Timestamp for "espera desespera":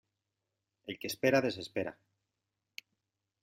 1.11-1.95